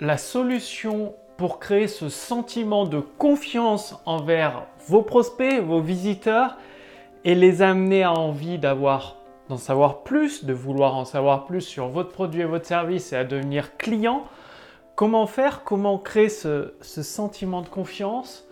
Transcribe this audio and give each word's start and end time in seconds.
la 0.00 0.16
solution 0.16 1.14
pour 1.36 1.58
créer 1.58 1.86
ce 1.86 2.08
sentiment 2.08 2.84
de 2.84 3.00
confiance 3.00 3.96
envers 4.06 4.66
vos 4.88 5.02
prospects, 5.02 5.60
vos 5.60 5.80
visiteurs 5.80 6.56
et 7.24 7.34
les 7.34 7.62
amener 7.62 8.02
à 8.02 8.12
envie 8.12 8.58
d'avoir 8.58 9.16
d'en 9.48 9.56
savoir 9.56 10.02
plus, 10.02 10.44
de 10.44 10.52
vouloir 10.52 10.94
en 10.96 11.04
savoir 11.04 11.46
plus 11.46 11.62
sur 11.62 11.88
votre 11.88 12.10
produit 12.10 12.42
et 12.42 12.44
votre 12.44 12.66
service 12.66 13.12
et 13.12 13.16
à 13.16 13.24
devenir 13.24 13.76
client. 13.76 14.24
Comment 14.94 15.26
faire 15.26 15.64
Comment 15.64 15.98
créer 15.98 16.28
ce, 16.28 16.72
sentiment 16.82 17.62
de 17.62 17.68
confiance 17.68 18.44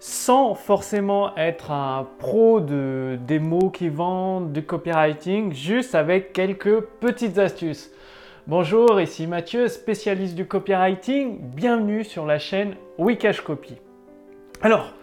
sans 0.00 0.56
forcément 0.56 1.36
être 1.36 1.70
un 1.70 2.08
pro 2.18 2.60
de, 2.60 3.18
des 3.24 3.38
mots 3.38 3.70
qui 3.70 3.88
vendent, 3.88 4.52
du 4.52 4.64
copywriting, 4.64 5.52
juste 5.52 5.94
avec 5.94 6.32
quelques 6.32 6.80
petites 6.80 7.38
astuces. 7.38 7.92
Bonjour, 8.48 9.00
ici 9.00 9.28
Mathieu, 9.28 9.68
spécialiste 9.68 10.34
du 10.34 10.48
copywriting. 10.48 11.38
Bienvenue 11.38 12.02
sur 12.02 12.26
la 12.26 12.40
chaîne 12.40 12.74
Wikash 12.98 13.40
Copy. 13.40 13.76
Alors, 14.62 14.94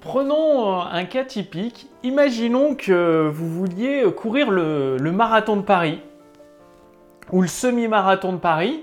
prenons 0.00 0.80
un 0.80 1.04
cas 1.04 1.24
typique. 1.24 1.88
Imaginons 2.02 2.74
que 2.74 3.28
vous 3.30 3.50
vouliez 3.50 4.04
courir 4.16 4.50
le, 4.50 4.96
le 4.96 5.12
marathon 5.12 5.56
de 5.56 5.62
Paris 5.62 6.00
ou 7.30 7.42
le 7.42 7.48
semi-marathon 7.48 8.32
de 8.32 8.38
Paris 8.38 8.82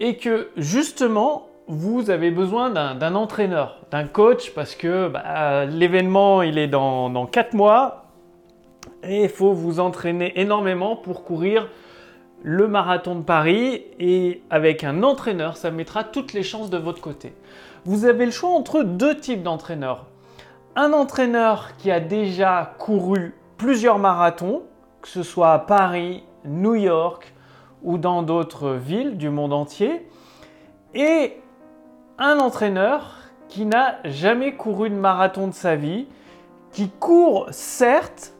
et 0.00 0.18
que 0.18 0.50
justement 0.58 1.48
vous 1.66 2.10
avez 2.10 2.30
besoin 2.30 2.68
d'un 2.68 3.14
entraîneur, 3.14 3.86
d'un 3.90 4.04
coach, 4.04 4.52
parce 4.54 4.74
que 4.74 5.08
bah, 5.08 5.64
l'événement, 5.64 6.42
il 6.42 6.58
est 6.58 6.68
dans, 6.68 7.08
dans 7.08 7.24
4 7.24 7.54
mois, 7.54 8.04
et 9.02 9.24
il 9.24 9.28
faut 9.30 9.52
vous 9.52 9.80
entraîner 9.80 10.38
énormément 10.38 10.94
pour 10.94 11.24
courir 11.24 11.68
le 12.42 12.68
marathon 12.68 13.16
de 13.16 13.22
Paris, 13.22 13.84
et 13.98 14.42
avec 14.50 14.84
un 14.84 15.02
entraîneur, 15.02 15.56
ça 15.56 15.70
mettra 15.70 16.04
toutes 16.04 16.32
les 16.32 16.42
chances 16.42 16.70
de 16.70 16.78
votre 16.78 17.00
côté. 17.00 17.34
Vous 17.84 18.04
avez 18.04 18.26
le 18.26 18.30
choix 18.30 18.50
entre 18.50 18.82
deux 18.82 19.16
types 19.16 19.42
d'entraîneurs. 19.42 20.06
Un 20.76 20.92
entraîneur 20.92 21.76
qui 21.78 21.90
a 21.90 22.00
déjà 22.00 22.74
couru 22.78 23.34
plusieurs 23.56 23.98
marathons, 23.98 24.62
que 25.02 25.08
ce 25.08 25.22
soit 25.22 25.52
à 25.52 25.58
Paris, 25.58 26.22
New 26.44 26.74
York 26.74 27.34
ou 27.82 27.98
dans 27.98 28.22
d'autres 28.22 28.70
villes 28.70 29.16
du 29.16 29.30
monde 29.30 29.52
entier, 29.52 30.08
et 30.94 31.36
un 32.18 32.38
entraîneur 32.38 33.16
qui 33.48 33.64
n'a 33.64 33.98
jamais 34.04 34.54
couru 34.54 34.90
de 34.90 34.94
marathon 34.94 35.48
de 35.48 35.54
sa 35.54 35.76
vie, 35.76 36.06
qui 36.72 36.90
court 36.90 37.46
certes 37.50 38.34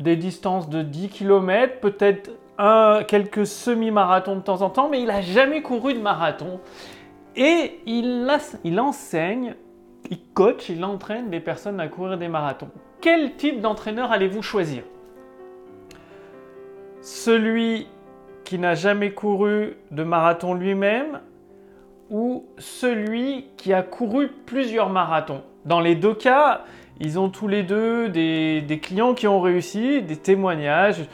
des 0.00 0.16
distances 0.16 0.68
de 0.68 0.82
10 0.82 1.08
km, 1.08 1.80
peut-être 1.80 2.30
quelques 3.06 3.46
semi-marathons 3.46 4.36
de 4.36 4.40
temps 4.40 4.62
en 4.62 4.70
temps, 4.70 4.88
mais 4.88 5.00
il 5.00 5.06
n'a 5.06 5.22
jamais 5.22 5.62
couru 5.62 5.94
de 5.94 6.00
marathon. 6.00 6.60
Et 7.36 7.80
il, 7.86 8.28
il 8.64 8.80
enseigne, 8.80 9.54
il 10.10 10.18
coach, 10.34 10.68
il 10.68 10.84
entraîne 10.84 11.30
des 11.30 11.40
personnes 11.40 11.80
à 11.80 11.88
courir 11.88 12.18
des 12.18 12.28
marathons. 12.28 12.70
Quel 13.00 13.36
type 13.36 13.60
d'entraîneur 13.60 14.12
allez-vous 14.12 14.42
choisir? 14.42 14.82
Celui 17.00 17.86
qui 18.44 18.58
n'a 18.58 18.74
jamais 18.74 19.12
couru 19.12 19.76
de 19.90 20.02
marathon 20.02 20.54
lui-même 20.54 21.20
ou 22.10 22.44
celui 22.58 23.46
qui 23.56 23.72
a 23.72 23.82
couru 23.82 24.28
plusieurs 24.28 24.90
marathons? 24.90 25.42
Dans 25.64 25.80
les 25.80 25.94
deux 25.94 26.14
cas, 26.14 26.64
ils 26.98 27.18
ont 27.18 27.30
tous 27.30 27.48
les 27.48 27.62
deux 27.62 28.08
des, 28.08 28.80
clients 28.82 29.14
qui 29.14 29.26
ont 29.26 29.40
réussi, 29.40 30.02
des 30.02 30.16
témoignages. 30.16 31.06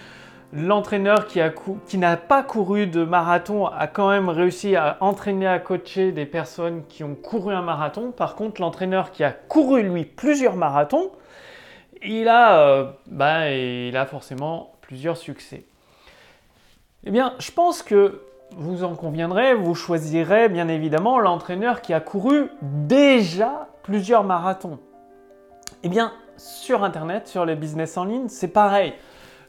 L'entraîneur 0.57 1.27
qui, 1.27 1.99
n'a 1.99 2.17
pas 2.17 2.43
couru 2.43 2.87
de 2.87 3.05
marathon 3.05 3.67
a 3.67 3.87
quand 3.87 4.09
même 4.09 4.31
réussi 4.31 4.75
à 4.75 4.97
entraîner, 5.01 5.47
à 5.47 5.59
coacher 5.59 6.13
des 6.13 6.25
personnes 6.25 6.85
qui 6.89 7.05
ont 7.05 7.15
couru 7.15 7.53
un 7.53 7.61
marathon. 7.61 8.11
Par 8.11 8.37
contre, 8.37 8.63
l'entraîneur 8.63 9.11
qui 9.11 9.23
a 9.23 9.33
couru 9.33 9.83
lui 9.83 10.07
plusieurs 10.07 10.57
marathons, 10.57 11.11
il 12.03 12.29
a, 12.29 12.61
euh, 12.61 12.91
bah, 13.07 13.51
il 13.51 13.95
a 13.99 14.07
forcément 14.07 14.73
plusieurs 14.81 15.19
succès. 15.19 15.65
Eh 17.05 17.11
bien, 17.11 17.35
je 17.39 17.51
pense 17.51 17.83
que 17.83 18.23
vous 18.57 18.83
en 18.83 18.95
conviendrez, 18.95 19.53
vous 19.53 19.75
choisirez 19.75 20.49
bien 20.49 20.69
évidemment 20.69 21.19
l'entraîneur 21.19 21.83
qui 21.83 21.93
a 21.93 22.01
couru 22.01 22.49
déjà 22.63 23.69
plusieurs 23.83 24.25
marathons. 24.25 24.79
Eh 25.83 25.91
bien, 25.91 26.13
sur 26.39 26.83
Internet, 26.83 27.29
sur 27.29 27.45
les 27.45 27.57
business 27.57 27.99
en 27.99 28.05
ligne, 28.05 28.29
c'est 28.29 28.49
pareil. 28.49 28.95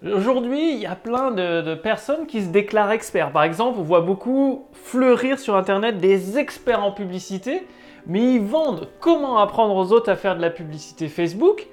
Aujourd'hui, 0.06 0.74
il 0.74 0.80
y 0.80 0.86
a 0.86 0.96
plein 0.96 1.32
de, 1.32 1.74
personnes 1.76 2.28
qui 2.28 2.42
se 2.44 2.50
déclarent 2.50 2.92
experts. 2.92 3.32
Par 3.32 3.44
exemple, 3.44 3.80
on 3.80 3.84
voit 3.84 4.02
beaucoup 4.02 4.68
fleurir 4.74 5.40
sur 5.40 5.56
Internet 5.56 5.98
des 5.98 6.38
experts 6.38 6.84
en 6.84 6.92
publicité, 6.92 7.66
mais 8.06 8.36
ils 8.36 8.42
vendent 8.42 8.90
comment 9.00 9.40
apprendre 9.40 9.76
aux 9.76 9.92
autres 9.92 10.12
à 10.12 10.16
faire 10.16 10.36
de 10.36 10.42
la 10.42 10.52
publicité 10.52 11.08
Facebook. 11.08 11.68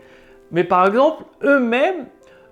Mais 0.52 0.64
par 0.64 0.86
exemple, 0.86 1.24
eux-mêmes, 1.42 2.06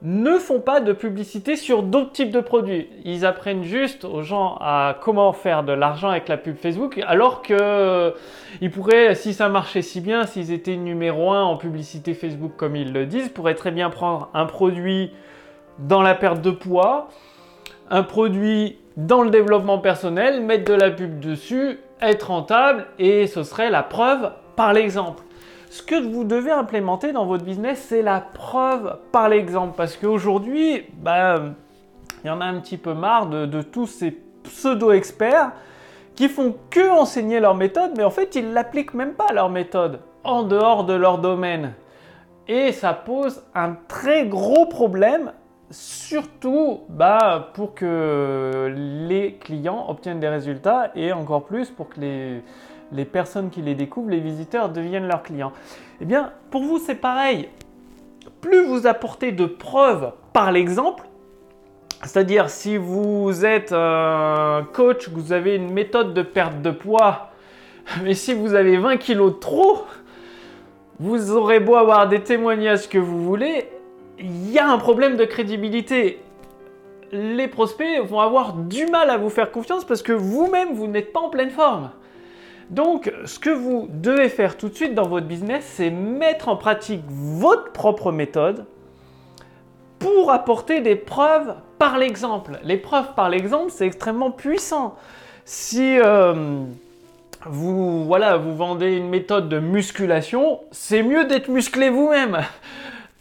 ne 0.04 0.36
font 0.36 0.58
pas 0.58 0.80
de 0.80 0.92
publicité 0.92 1.54
sur 1.54 1.84
d'autres 1.84 2.10
types 2.10 2.32
de 2.32 2.40
produits. 2.40 2.88
Ils 3.04 3.24
apprennent 3.24 3.62
juste 3.62 4.04
aux 4.04 4.22
gens 4.22 4.58
à 4.60 4.98
comment 5.00 5.32
faire 5.32 5.62
de 5.62 5.72
l'argent 5.72 6.08
avec 6.08 6.28
la 6.28 6.36
pub 6.36 6.56
Facebook, 6.56 7.00
alors 7.06 7.40
que 7.40 8.12
pourraient, 8.74 9.14
si 9.14 9.32
ça 9.32 9.48
marchait 9.48 9.82
si 9.82 10.00
bien, 10.00 10.26
s'ils 10.26 10.50
étaient 10.50 10.76
numéro 10.76 11.30
un 11.30 11.44
en 11.44 11.56
publicité 11.56 12.14
Facebook 12.14 12.52
comme 12.56 12.74
ils 12.74 12.92
le 12.92 13.06
disent, 13.06 13.28
pourraient 13.28 13.54
très 13.54 13.70
bien 13.70 13.90
prendre 13.90 14.28
un 14.34 14.46
produit 14.46 15.12
dans 15.78 16.02
la 16.02 16.14
perte 16.14 16.40
de 16.40 16.50
poids, 16.50 17.08
un 17.90 18.02
produit 18.02 18.78
dans 18.96 19.22
le 19.22 19.30
développement 19.30 19.78
personnel, 19.78 20.42
mettre 20.42 20.64
de 20.64 20.74
la 20.74 20.90
pub 20.90 21.20
dessus, 21.20 21.78
être 22.00 22.28
rentable, 22.28 22.86
et 22.98 23.26
ce 23.26 23.42
serait 23.42 23.70
la 23.70 23.82
preuve 23.82 24.32
par 24.56 24.72
l'exemple. 24.72 25.22
Ce 25.70 25.82
que 25.82 25.94
vous 25.94 26.24
devez 26.24 26.50
implémenter 26.50 27.12
dans 27.12 27.24
votre 27.24 27.44
business, 27.44 27.82
c'est 27.88 28.02
la 28.02 28.20
preuve 28.20 28.98
par 29.10 29.30
l'exemple. 29.30 29.72
Parce 29.74 29.96
qu'aujourd'hui, 29.96 30.84
bah, 30.98 31.40
il 32.22 32.26
y 32.26 32.30
en 32.30 32.42
a 32.42 32.44
un 32.44 32.60
petit 32.60 32.76
peu 32.76 32.92
marre 32.92 33.26
de, 33.26 33.62
tous 33.62 33.86
ces 33.86 34.10
pseudo-experts 34.44 35.52
qui 36.14 36.28
font 36.28 36.54
que 36.68 36.90
enseigner 36.90 37.40
leur 37.40 37.54
méthode, 37.54 37.92
mais 37.96 38.04
en 38.04 38.10
fait, 38.10 38.34
ils 38.34 38.52
l'appliquent 38.52 38.92
même 38.92 39.14
pas 39.14 39.32
leur 39.32 39.48
méthode 39.48 40.00
en 40.24 40.42
dehors 40.42 40.84
de 40.84 40.92
leur 40.92 41.18
domaine. 41.18 41.72
Et 42.48 42.72
ça 42.72 42.92
pose 42.92 43.42
un 43.54 43.74
très 43.88 44.26
gros 44.26 44.66
problème, 44.66 45.32
surtout 45.72 46.80
bah, 46.88 47.50
pour 47.54 47.74
que 47.74 48.72
les 49.08 49.34
clients 49.34 49.86
obtiennent 49.88 50.20
des 50.20 50.28
résultats 50.28 50.92
et 50.94 51.12
encore 51.12 51.44
plus 51.44 51.70
pour 51.70 51.88
que 51.88 52.00
les, 52.00 53.04
personnes 53.04 53.50
qui 53.50 53.62
les 53.62 53.74
découvrent, 53.74 54.10
les 54.10 54.20
visiteurs, 54.20 54.68
deviennent 54.68 55.08
leurs 55.08 55.22
clients. 55.22 55.52
Eh 56.00 56.04
bien, 56.04 56.32
pour 56.50 56.62
vous, 56.62 56.78
c'est 56.78 56.94
pareil. 56.94 57.48
Plus 58.40 58.64
vous 58.66 58.86
apportez 58.86 59.32
de 59.32 59.46
preuves 59.46 60.12
par 60.32 60.52
l'exemple, 60.52 61.04
c'est-à-dire 62.02 62.50
si 62.50 62.76
vous 62.76 63.44
êtes 63.44 63.72
un 63.72 64.66
coach, 64.72 65.08
vous 65.08 65.32
avez 65.32 65.56
une 65.56 65.72
méthode 65.72 66.12
de 66.12 66.22
perte 66.22 66.60
de 66.60 66.70
poids, 66.70 67.30
mais 68.02 68.14
si 68.14 68.34
vous 68.34 68.54
avez 68.54 68.76
20 68.76 68.98
kilos 68.98 69.34
de 69.34 69.38
trop, 69.38 69.84
vous 70.98 71.32
aurez 71.32 71.60
beau 71.60 71.76
avoir 71.76 72.08
des 72.08 72.20
témoignages 72.20 72.88
que 72.88 72.98
vous 72.98 73.24
voulez, 73.24 73.68
il 74.22 74.50
y 74.50 74.58
a 74.58 74.70
un 74.70 74.78
problème 74.78 75.16
de 75.16 75.24
crédibilité. 75.24 76.20
Les 77.10 77.48
prospects 77.48 78.00
vont 78.04 78.20
avoir 78.20 78.54
du 78.54 78.86
mal 78.86 79.10
à 79.10 79.18
vous 79.18 79.28
faire 79.28 79.50
confiance 79.50 79.84
parce 79.84 80.02
que 80.02 80.12
vous-même, 80.12 80.72
vous 80.72 80.86
n'êtes 80.86 81.12
pas 81.12 81.20
en 81.20 81.28
pleine 81.28 81.50
forme. 81.50 81.90
Donc, 82.70 83.12
ce 83.26 83.38
que 83.38 83.50
vous 83.50 83.88
devez 83.90 84.28
faire 84.28 84.56
tout 84.56 84.68
de 84.68 84.74
suite 84.74 84.94
dans 84.94 85.06
votre 85.06 85.26
business, 85.26 85.64
c'est 85.66 85.90
mettre 85.90 86.48
en 86.48 86.56
pratique 86.56 87.02
votre 87.08 87.72
propre 87.72 88.12
méthode 88.12 88.64
pour 89.98 90.30
apporter 90.30 90.80
des 90.80 90.96
preuves 90.96 91.54
par 91.78 91.98
l'exemple. 91.98 92.58
Les 92.64 92.76
preuves 92.76 93.14
par 93.14 93.28
l'exemple, 93.28 93.70
c'est 93.70 93.86
extrêmement 93.86 94.30
puissant. 94.30 94.96
Si 95.44 95.98
euh, 95.98 96.62
vous, 97.44 98.04
voilà, 98.04 98.36
vous 98.36 98.56
vendez 98.56 98.96
une 98.96 99.08
méthode 99.08 99.48
de 99.48 99.58
musculation, 99.58 100.60
c'est 100.70 101.02
mieux 101.02 101.24
d'être 101.26 101.48
musclé 101.48 101.90
vous-même. 101.90 102.38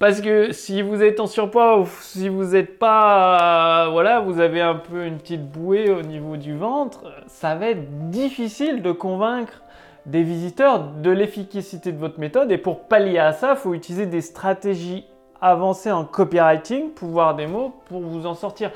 Parce 0.01 0.19
que 0.19 0.51
si 0.51 0.81
vous 0.81 1.03
êtes 1.03 1.19
en 1.19 1.27
surpoids 1.27 1.77
ou 1.77 1.85
si 1.99 2.27
vous 2.27 2.43
n'êtes 2.43 2.79
pas, 2.79 3.87
voilà, 3.91 4.19
vous 4.19 4.39
avez 4.39 4.59
un 4.59 4.73
peu 4.73 5.05
une 5.05 5.19
petite 5.19 5.47
bouée 5.47 5.91
au 5.91 6.01
niveau 6.01 6.37
du 6.37 6.57
ventre, 6.57 7.03
ça 7.27 7.53
va 7.53 7.67
être 7.67 8.09
difficile 8.09 8.81
de 8.81 8.91
convaincre 8.91 9.61
des 10.07 10.23
visiteurs 10.23 10.79
de 10.79 11.11
l'efficacité 11.11 11.91
de 11.91 11.99
votre 11.99 12.19
méthode. 12.19 12.51
Et 12.51 12.57
pour 12.57 12.85
pallier 12.85 13.19
à 13.19 13.31
ça, 13.31 13.51
il 13.51 13.57
faut 13.57 13.75
utiliser 13.75 14.07
des 14.07 14.21
stratégies 14.21 15.05
avancées 15.39 15.91
en 15.91 16.03
copywriting, 16.03 16.89
pouvoir 16.89 17.35
des 17.35 17.45
mots, 17.45 17.71
pour 17.85 18.01
vous 18.01 18.25
en 18.25 18.33
sortir. 18.33 18.71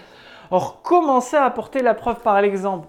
Or, 0.51 0.83
commencez 0.83 1.37
à 1.37 1.45
apporter 1.45 1.81
la 1.81 1.95
preuve 1.95 2.19
par 2.19 2.39
l'exemple. 2.39 2.87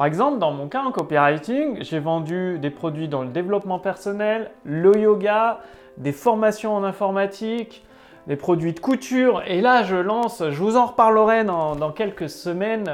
Par 0.00 0.06
exemple, 0.06 0.38
dans 0.38 0.50
mon 0.50 0.66
cas 0.66 0.82
en 0.82 0.92
copywriting, 0.92 1.82
j'ai 1.82 1.98
vendu 1.98 2.58
des 2.58 2.70
produits 2.70 3.06
dans 3.06 3.20
le 3.20 3.28
développement 3.28 3.78
personnel, 3.78 4.50
le 4.64 4.96
yoga, 4.98 5.60
des 5.98 6.12
formations 6.12 6.74
en 6.74 6.84
informatique, 6.84 7.84
des 8.26 8.36
produits 8.36 8.72
de 8.72 8.80
couture. 8.80 9.42
Et 9.46 9.60
là, 9.60 9.82
je 9.82 9.96
lance, 9.96 10.42
je 10.48 10.58
vous 10.58 10.78
en 10.78 10.86
reparlerai 10.86 11.44
dans, 11.44 11.92
quelques 11.92 12.30
semaines, 12.30 12.88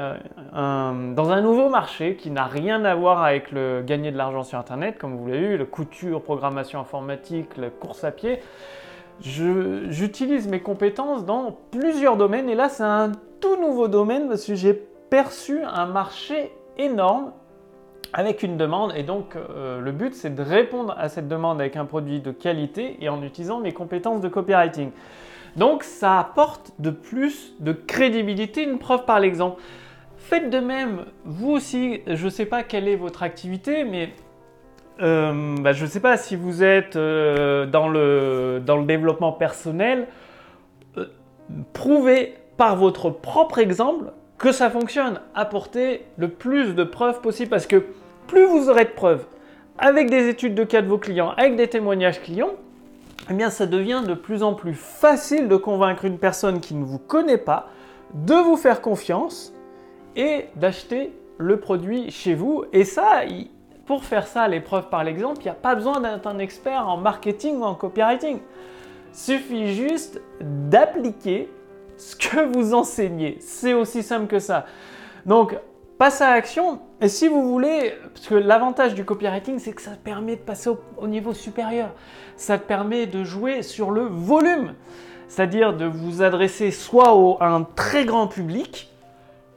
euh, 0.53 1.13
dans 1.13 1.29
un 1.31 1.39
nouveau 1.39 1.69
marché 1.69 2.17
qui 2.17 2.29
n'a 2.29 2.43
rien 2.43 2.83
à 2.83 2.93
voir 2.93 3.23
avec 3.23 3.53
le 3.53 3.83
gagner 3.87 4.11
de 4.11 4.17
l'argent 4.17 4.43
sur 4.43 4.59
Internet, 4.59 4.97
comme 4.99 5.15
vous 5.15 5.27
l'avez 5.27 5.47
vu, 5.47 5.57
le 5.57 5.65
couture, 5.65 6.21
programmation 6.21 6.81
informatique, 6.81 7.55
la 7.55 7.69
course 7.69 8.03
à 8.03 8.11
pied. 8.11 8.41
J'utilise 9.21 10.49
mes 10.49 10.59
compétences 10.59 11.23
dans 11.23 11.57
plusieurs 11.71 12.17
domaines 12.17 12.49
et 12.49 12.55
là, 12.55 12.67
c'est 12.67 12.83
un 12.83 13.13
tout 13.39 13.55
nouveau 13.61 13.87
domaine 13.87 14.27
parce 14.27 14.43
que 14.43 14.55
j'ai 14.55 14.73
perçu 14.73 15.63
un 15.63 15.85
marché 15.85 16.51
énorme 16.77 17.31
avec 18.13 18.43
une 18.43 18.57
demande 18.57 18.93
et 18.95 19.03
donc 19.03 19.35
euh, 19.35 19.79
le 19.81 19.91
but 19.91 20.13
c'est 20.13 20.33
de 20.33 20.41
répondre 20.41 20.95
à 20.97 21.09
cette 21.09 21.27
demande 21.27 21.59
avec 21.59 21.75
un 21.75 21.85
produit 21.85 22.19
de 22.19 22.31
qualité 22.31 22.97
et 23.01 23.09
en 23.09 23.21
utilisant 23.21 23.59
mes 23.59 23.73
compétences 23.73 24.21
de 24.21 24.27
copywriting. 24.27 24.91
Donc 25.55 25.83
ça 25.83 26.19
apporte 26.19 26.71
de 26.79 26.89
plus 26.89 27.53
de 27.59 27.73
crédibilité, 27.73 28.63
une 28.63 28.79
preuve 28.79 29.05
par 29.05 29.19
l'exemple. 29.19 29.61
Faites 30.17 30.49
de 30.49 30.59
même, 30.59 31.05
vous 31.25 31.51
aussi, 31.51 32.01
je 32.07 32.27
sais 32.29 32.45
pas 32.45 32.63
quelle 32.63 32.87
est 32.87 32.95
votre 32.95 33.23
activité, 33.23 33.83
mais 33.83 34.09
euh, 35.01 35.55
bah, 35.59 35.73
je 35.73 35.85
sais 35.85 35.99
pas 35.99 36.17
si 36.17 36.35
vous 36.35 36.63
êtes 36.63 36.95
euh, 36.95 37.65
dans, 37.65 37.87
le, 37.87 38.61
dans 38.65 38.77
le 38.77 38.85
développement 38.85 39.31
personnel, 39.31 40.07
prouvez 41.73 42.35
par 42.57 42.75
votre 42.75 43.09
propre 43.09 43.59
exemple 43.59 44.11
que 44.37 44.51
ça 44.51 44.69
fonctionne. 44.69 45.19
Apportez 45.35 46.05
le 46.17 46.29
plus 46.29 46.75
de 46.75 46.83
preuves 46.83 47.21
possible 47.21 47.49
parce 47.49 47.67
que 47.67 47.83
plus 48.27 48.45
vous 48.45 48.69
aurez 48.69 48.85
de 48.85 48.89
preuves 48.89 49.25
avec 49.77 50.09
des 50.09 50.27
études 50.27 50.55
de 50.55 50.63
cas 50.63 50.81
de 50.81 50.87
vos 50.87 50.97
clients, 50.97 51.33
avec 51.37 51.55
des 51.55 51.67
témoignages 51.67 52.21
clients, 52.21 52.51
eh 53.29 53.33
bien 53.33 53.49
ça 53.49 53.65
devient 53.65 54.01
de 54.05 54.13
plus 54.13 54.41
en 54.43 54.53
plus 54.53 54.73
facile 54.73 55.47
de 55.47 55.55
convaincre 55.55 56.05
une 56.05 56.17
personne 56.17 56.59
qui 56.59 56.73
ne 56.73 56.83
vous 56.83 56.99
connaît 56.99 57.37
pas 57.37 57.67
de 58.13 58.33
vous 58.33 58.55
faire 58.55 58.81
confiance 58.81 59.53
et 60.15 60.45
d'acheter 60.55 61.11
le 61.37 61.59
produit 61.59 62.09
chez 62.09 62.33
vous. 62.33 62.65
Et 62.73 62.85
ça, 62.85 63.21
pour 63.85 64.03
faire 64.03 64.27
ça, 64.27 64.47
l'épreuve 64.47 64.89
par 64.89 65.03
l'exemple, 65.03 65.39
il 65.41 65.45
n'y 65.45 65.51
a 65.51 65.55
pas 65.55 65.75
besoin 65.75 65.99
d'être 65.99 66.25
un 66.25 66.39
expert 66.39 66.87
en 66.87 66.97
marketing 66.97 67.57
ou 67.57 67.63
en 67.63 67.75
copywriting. 67.75 68.39
Suffit 69.11 69.73
juste 69.75 70.21
d'appliquer 70.41 71.49
ce 71.97 72.15
que 72.15 72.53
vous 72.53 72.73
enseignez. 72.73 73.37
C'est 73.39 73.73
aussi 73.73 74.03
simple 74.03 74.27
que 74.27 74.39
ça. 74.39 74.65
Donc, 75.25 75.57
passe 75.97 76.21
à 76.21 76.31
l'action. 76.31 76.79
Et 77.01 77.09
si 77.09 77.27
vous 77.27 77.49
voulez, 77.49 77.93
parce 78.13 78.27
que 78.27 78.35
l'avantage 78.35 78.93
du 78.93 79.03
copywriting, 79.03 79.59
c'est 79.59 79.73
que 79.73 79.81
ça 79.81 79.91
permet 79.91 80.35
de 80.35 80.41
passer 80.41 80.69
au, 80.97 81.07
niveau 81.07 81.33
supérieur. 81.33 81.89
Ça 82.35 82.57
permet 82.57 83.07
de 83.07 83.23
jouer 83.23 83.61
sur 83.61 83.91
le 83.91 84.03
volume. 84.03 84.73
C'est-à-dire 85.27 85.75
de 85.75 85.85
vous 85.85 86.21
adresser 86.21 86.71
soit 86.71 87.37
à 87.41 87.47
un 87.47 87.63
très 87.63 88.05
grand 88.05 88.27
public, 88.27 88.91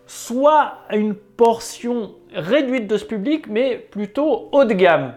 soit 0.07 0.79
à 0.89 0.97
une 0.97 1.15
portion 1.15 2.13
réduite 2.35 2.89
de 2.89 2.97
ce 2.97 3.05
public, 3.05 3.47
mais 3.49 3.77
plutôt 3.77 4.49
haut 4.53 4.65
de 4.65 4.75
gamme. 4.75 5.15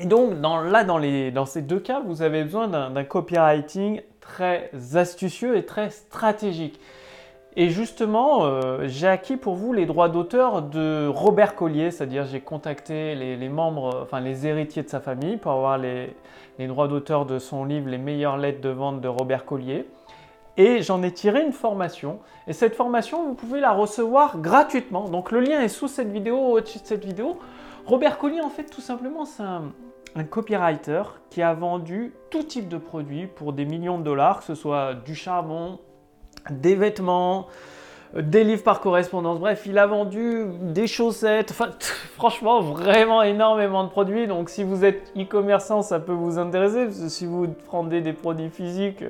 Et 0.00 0.06
donc 0.06 0.34
là, 0.40 0.84
dans 0.84 1.46
ces 1.46 1.62
deux 1.62 1.80
cas, 1.80 2.00
vous 2.00 2.22
avez 2.22 2.44
besoin 2.44 2.68
d'un 2.68 3.04
copywriting 3.04 4.00
très 4.28 4.70
astucieux 4.94 5.56
et 5.56 5.64
très 5.64 5.90
stratégique. 5.90 6.78
Et 7.56 7.70
justement, 7.70 8.44
euh, 8.44 8.84
j'ai 8.86 9.08
acquis 9.08 9.36
pour 9.36 9.54
vous 9.54 9.72
les 9.72 9.86
droits 9.86 10.08
d'auteur 10.08 10.62
de 10.62 11.08
Robert 11.08 11.56
Collier, 11.56 11.90
c'est-à-dire 11.90 12.24
j'ai 12.26 12.40
contacté 12.40 13.16
les, 13.16 13.48
membres, 13.48 14.02
enfin 14.02 14.20
les 14.20 14.46
héritiers 14.46 14.84
de 14.84 14.88
sa 14.88 15.00
famille 15.00 15.38
pour 15.38 15.52
avoir 15.52 15.78
les, 15.78 16.14
droits 16.60 16.86
d'auteur 16.86 17.26
de 17.26 17.38
son 17.38 17.64
livre 17.64 17.88
Les 17.88 17.98
meilleures 17.98 18.36
lettres 18.36 18.60
de 18.60 18.68
vente 18.68 19.00
de 19.00 19.08
Robert 19.08 19.44
Collier. 19.44 19.86
Et 20.56 20.82
j'en 20.82 21.02
ai 21.02 21.12
tiré 21.12 21.42
une 21.42 21.52
formation. 21.52 22.18
Et 22.46 22.52
cette 22.52 22.74
formation, 22.74 23.26
vous 23.26 23.34
pouvez 23.34 23.60
la 23.60 23.72
recevoir 23.72 24.38
gratuitement. 24.38 25.08
Donc 25.08 25.32
le 25.32 25.40
lien 25.40 25.60
est 25.60 25.68
sous 25.68 25.88
cette 25.88 26.12
vidéo, 26.12 26.36
au-dessus 26.36 26.80
de 26.80 26.86
cette 26.86 27.04
vidéo. 27.04 27.38
Robert 27.86 28.18
Collier, 28.18 28.40
en 28.40 28.50
fait, 28.50 28.64
tout 28.64 28.80
simplement, 28.80 29.24
c'est 29.24 29.42
un, 29.42 29.72
un 30.14 30.24
copywriter 30.24 31.02
qui 31.30 31.42
a 31.42 31.54
vendu 31.54 32.12
tout 32.30 32.42
type 32.42 32.68
de 32.68 32.78
produits 32.78 33.26
pour 33.26 33.52
des 33.52 33.64
millions 33.64 33.98
de 33.98 34.04
dollars, 34.04 34.40
que 34.40 34.44
ce 34.44 34.54
soit 34.54 34.94
du 34.94 35.14
charbon, 35.14 35.78
des 36.50 36.74
vêtements, 36.74 37.46
des 38.14 38.44
livres 38.44 38.62
par 38.62 38.80
correspondance. 38.80 39.38
Bref, 39.38 39.64
il 39.66 39.78
a 39.78 39.86
vendu 39.86 40.46
des 40.62 40.86
chaussettes. 40.86 41.50
Enfin, 41.50 41.70
franchement, 42.16 42.60
vraiment 42.60 43.22
énormément 43.22 43.84
de 43.84 43.90
produits. 43.90 44.26
Donc, 44.26 44.48
si 44.48 44.64
vous 44.64 44.84
êtes 44.84 45.12
e-commerçant, 45.16 45.82
ça 45.82 46.00
peut 46.00 46.12
vous 46.12 46.38
intéresser. 46.38 46.90
si 47.08 47.26
vous 47.26 47.48
prenez 47.66 48.00
des 48.00 48.14
produits 48.14 48.50
physiques, 48.50 49.04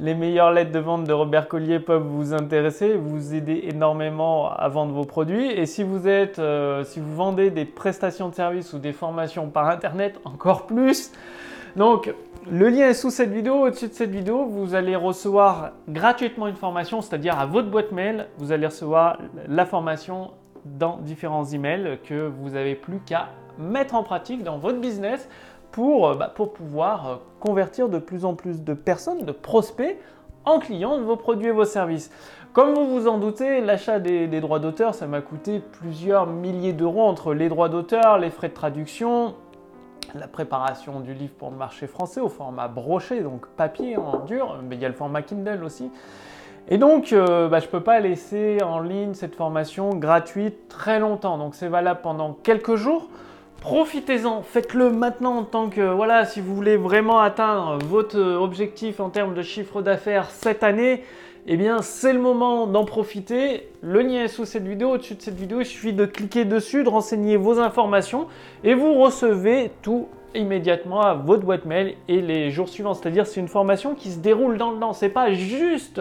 les 0.00 0.14
meilleures 0.14 0.52
lettres 0.52 0.70
de 0.70 0.78
vente 0.78 1.04
de 1.04 1.12
Robert 1.12 1.48
Collier 1.48 1.80
peuvent 1.80 2.06
vous 2.06 2.32
intéresser, 2.32 2.94
vous 2.94 3.34
aider 3.34 3.64
énormément 3.64 4.50
à 4.50 4.68
vendre 4.68 4.92
vos 4.92 5.04
produits. 5.04 5.50
Et 5.50 5.66
si 5.66 5.82
vous 5.82 6.06
êtes, 6.06 6.38
euh, 6.38 6.84
si 6.84 7.00
vous 7.00 7.14
vendez 7.14 7.50
des 7.50 7.64
prestations 7.64 8.28
de 8.28 8.34
services 8.34 8.72
ou 8.72 8.78
des 8.78 8.92
formations 8.92 9.48
par 9.48 9.68
internet, 9.68 10.20
encore 10.24 10.66
plus. 10.66 11.10
Donc, 11.74 12.14
le 12.50 12.68
lien 12.68 12.88
est 12.88 12.94
sous 12.94 13.10
cette 13.10 13.32
vidéo. 13.32 13.66
Au-dessus 13.66 13.88
de 13.88 13.92
cette 13.92 14.10
vidéo, 14.10 14.44
vous 14.44 14.74
allez 14.74 14.94
recevoir 14.94 15.72
gratuitement 15.88 16.46
une 16.46 16.54
formation, 16.54 17.02
c'est-à-dire 17.02 17.38
à 17.38 17.46
votre 17.46 17.68
boîte 17.68 17.90
mail, 17.90 18.28
vous 18.38 18.52
allez 18.52 18.66
recevoir 18.66 19.18
la 19.48 19.66
formation 19.66 20.30
dans 20.64 20.98
différents 20.98 21.44
emails 21.44 21.98
que 22.04 22.28
vous 22.28 22.50
n'avez 22.50 22.74
plus 22.74 23.00
qu'à 23.00 23.28
mettre 23.58 23.94
en 23.94 24.04
pratique 24.04 24.44
dans 24.44 24.58
votre 24.58 24.78
business 24.78 25.28
pour, 25.72 26.08
euh, 26.08 26.14
bah, 26.14 26.32
pour 26.34 26.52
pouvoir 26.52 27.08
euh, 27.08 27.16
convertir 27.40 27.88
de 27.88 27.98
plus 27.98 28.24
en 28.24 28.34
plus 28.34 28.62
de 28.62 28.74
personnes, 28.74 29.24
de 29.24 29.32
prospects, 29.32 29.98
en 30.44 30.58
clients 30.58 30.98
de 30.98 31.02
vos 31.02 31.16
produits 31.16 31.48
et 31.48 31.52
vos 31.52 31.64
services. 31.64 32.10
Comme 32.52 32.74
vous 32.74 32.86
vous 32.88 33.08
en 33.08 33.18
doutez, 33.18 33.60
l'achat 33.60 34.00
des, 34.00 34.40
droits 34.40 34.58
d'auteur, 34.58 34.94
ça 34.94 35.06
m'a 35.06 35.20
coûté 35.20 35.60
plusieurs 35.60 36.26
milliers 36.26 36.72
d'euros 36.72 37.02
entre 37.02 37.34
les 37.34 37.48
droits 37.48 37.68
d'auteur, 37.68 38.18
les 38.18 38.30
frais 38.30 38.48
de 38.48 38.54
traduction, 38.54 39.34
la 40.14 40.26
préparation 40.26 41.00
du 41.00 41.12
livre 41.12 41.34
pour 41.38 41.50
le 41.50 41.56
marché 41.56 41.86
français 41.86 42.20
au 42.20 42.28
format 42.28 42.66
broché, 42.66 43.20
donc 43.20 43.46
papier 43.48 43.96
en 43.98 44.24
dur, 44.24 44.58
mais 44.66 44.76
il 44.76 44.82
y 44.82 44.84
a 44.86 44.88
le 44.88 44.94
format 44.94 45.22
Kindle 45.22 45.62
aussi. 45.62 45.90
Et 46.70 46.76
donc, 46.76 47.12
euh, 47.12 47.48
bah, 47.48 47.60
je 47.60 47.66
ne 47.66 47.70
peux 47.70 47.82
pas 47.82 47.98
laisser 48.00 48.62
en 48.62 48.80
ligne 48.80 49.14
cette 49.14 49.34
formation 49.34 49.90
gratuite 49.90 50.68
très 50.68 51.00
longtemps. 51.00 51.38
Donc, 51.38 51.54
c'est 51.54 51.68
valable 51.68 52.00
pendant 52.02 52.34
quelques 52.34 52.74
jours. 52.74 53.08
Profitez-en, 53.60 54.42
faites-le 54.42 54.90
maintenant 54.90 55.38
en 55.38 55.42
tant 55.42 55.68
que, 55.68 55.80
voilà, 55.80 56.24
si 56.24 56.40
vous 56.40 56.54
voulez 56.54 56.76
vraiment 56.76 57.18
atteindre 57.18 57.78
votre 57.84 58.18
objectif 58.18 59.00
en 59.00 59.10
termes 59.10 59.34
de 59.34 59.42
chiffre 59.42 59.82
d'affaires 59.82 60.30
cette 60.30 60.62
année, 60.62 61.02
eh 61.48 61.56
bien 61.56 61.82
c'est 61.82 62.12
le 62.12 62.20
moment 62.20 62.68
d'en 62.68 62.84
profiter. 62.84 63.68
Le 63.82 64.00
lien 64.02 64.24
est 64.24 64.28
sous 64.28 64.44
cette 64.44 64.66
vidéo, 64.66 64.90
au-dessus 64.90 65.16
de 65.16 65.22
cette 65.22 65.34
vidéo, 65.34 65.60
il 65.60 65.66
suffit 65.66 65.92
de 65.92 66.06
cliquer 66.06 66.44
dessus, 66.44 66.84
de 66.84 66.88
renseigner 66.88 67.36
vos 67.36 67.58
informations 67.58 68.28
et 68.62 68.74
vous 68.74 68.94
recevez 68.94 69.72
tout 69.82 70.06
immédiatement 70.36 71.00
à 71.00 71.14
votre 71.14 71.42
boîte 71.42 71.64
mail 71.64 71.96
et 72.06 72.20
les 72.20 72.52
jours 72.52 72.68
suivants. 72.68 72.94
C'est-à-dire 72.94 73.26
c'est 73.26 73.40
une 73.40 73.48
formation 73.48 73.96
qui 73.96 74.12
se 74.12 74.20
déroule 74.20 74.56
dans 74.56 74.70
le 74.70 74.78
temps, 74.78 74.92
c'est 74.92 75.08
pas 75.08 75.32
juste 75.32 76.00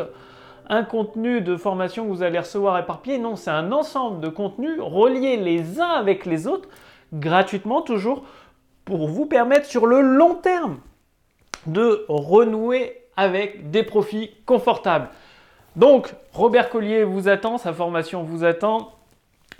un 0.70 0.84
contenu 0.84 1.42
de 1.42 1.56
formation 1.56 2.04
que 2.04 2.10
vous 2.10 2.24
allez 2.24 2.40
recevoir 2.40 2.78
éparpillé, 2.78 3.18
non, 3.18 3.36
c'est 3.36 3.50
un 3.50 3.72
ensemble 3.72 4.20
de 4.20 4.28
contenus 4.28 4.80
reliés 4.80 5.38
les 5.38 5.80
uns 5.80 5.90
avec 5.90 6.28
les 6.28 6.46
autres 6.46 6.70
gratuitement 7.14 7.82
toujours 7.82 8.24
pour 8.86 9.08
vous 9.08 9.26
permettre 9.26 9.66
sur 9.66 9.86
le 9.86 10.02
long 10.02 10.36
terme 10.36 10.80
de 11.66 12.06
renouer 12.08 13.02
avec 13.16 13.72
des 13.72 13.84
profits 13.84 14.32
confortables. 14.46 15.10
Donc, 15.76 16.14
Robert 16.34 16.70
Collier 16.70 17.04
vous 17.04 17.28
attend, 17.28 17.58
sa 17.58 17.74
formation 17.74 18.24
vous 18.24 18.44
attend. 18.44 18.94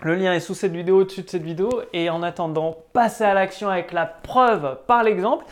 Le 0.00 0.14
lien 0.14 0.32
est 0.32 0.40
sous 0.40 0.54
cette 0.54 0.72
vidéo, 0.72 1.00
au-dessus 1.00 1.22
de 1.22 1.28
cette 1.28 1.42
vidéo. 1.42 1.68
Et 1.92 2.08
en 2.08 2.22
attendant, 2.22 2.76
passez 2.92 3.24
à 3.24 3.34
l'action 3.34 3.68
avec 3.68 3.92
la 3.92 4.06
preuve 4.06 4.78
par 4.86 5.02
l'exemple. 5.02 5.44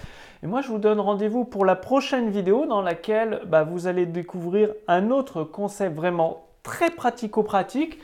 Et 0.42 0.46
moi, 0.46 0.62
je 0.62 0.68
vous 0.68 0.78
donne 0.78 1.00
rendez-vous 1.00 1.44
pour 1.44 1.64
la 1.64 1.76
prochaine 1.76 2.30
vidéo 2.30 2.66
dans 2.66 2.82
laquelle 2.82 3.42
bah, 3.46 3.64
vous 3.64 3.86
allez 3.86 4.06
découvrir 4.06 4.70
un 4.88 5.10
autre 5.10 5.44
concept 5.44 5.96
vraiment 5.96 6.46
très 6.62 6.90
pratico-pratique 6.90 7.98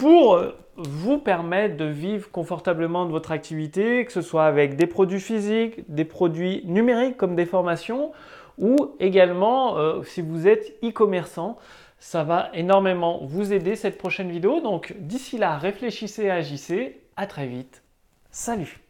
pour 0.00 0.34
euh, 0.34 0.56
vous 0.78 1.18
permettre 1.18 1.76
de 1.76 1.84
vivre 1.84 2.30
confortablement 2.30 3.04
de 3.04 3.10
votre 3.10 3.32
activité, 3.32 4.06
que 4.06 4.12
ce 4.12 4.22
soit 4.22 4.46
avec 4.46 4.76
des 4.76 4.86
produits 4.86 5.20
physiques, 5.20 5.84
des 5.88 6.06
produits 6.06 6.62
numériques 6.64 7.18
comme 7.18 7.36
des 7.36 7.44
formations, 7.44 8.12
ou 8.56 8.76
également 8.98 9.76
euh, 9.76 10.02
si 10.02 10.22
vous 10.22 10.48
êtes 10.48 10.74
e-commerçant. 10.82 11.58
Ça 11.98 12.24
va 12.24 12.48
énormément 12.54 13.20
vous 13.24 13.52
aider 13.52 13.76
cette 13.76 13.98
prochaine 13.98 14.30
vidéo. 14.30 14.62
Donc 14.62 14.94
d'ici 14.98 15.36
là, 15.36 15.58
réfléchissez, 15.58 16.30
agissez. 16.30 17.02
À 17.16 17.26
très 17.26 17.46
vite. 17.46 17.82
Salut 18.30 18.80